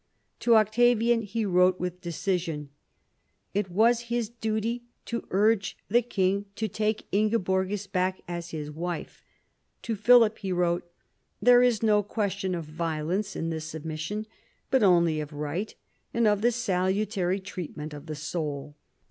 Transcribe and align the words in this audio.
To 0.39 0.55
Octavian 0.55 1.21
he 1.21 1.45
wrote 1.45 1.79
with 1.79 2.01
decision. 2.01 2.69
It 3.53 3.69
was 3.69 3.99
his 4.09 4.29
duty 4.29 4.81
to 5.05 5.27
urge 5.29 5.77
the 5.89 6.01
king 6.01 6.45
to 6.55 6.67
take 6.67 7.01
back 7.01 7.07
Ingeborgis 7.11 7.87
as 8.27 8.49
his 8.49 8.71
wife. 8.71 9.23
To 9.83 9.95
Philip 9.95 10.39
he 10.39 10.51
wrote, 10.51 10.91
"There 11.39 11.61
is 11.61 11.83
no 11.83 12.01
question 12.01 12.55
of 12.55 12.65
violence 12.65 13.35
in 13.35 13.51
this 13.51 13.65
submission, 13.65 14.25
but 14.71 14.81
only 14.81 15.19
of 15.19 15.33
right 15.33 15.75
and 16.15 16.25
of 16.27 16.41
the 16.41 16.51
salutary 16.51 17.39
treatment 17.39 17.93
of 17.93 18.07
the 18.07 18.15
soul. 18.15 18.75